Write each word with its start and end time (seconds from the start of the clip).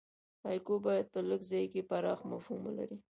هایکو 0.45 0.73
باید 0.85 1.05
په 1.13 1.19
لږ 1.29 1.41
ځای 1.51 1.65
کښي 1.71 1.81
پراخ 1.89 2.19
مفهوم 2.31 2.59
ورکي. 2.65 2.97